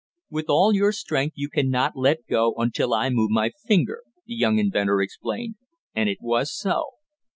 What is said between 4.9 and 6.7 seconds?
explained, and it was